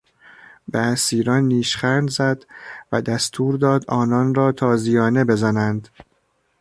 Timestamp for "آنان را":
3.89-4.51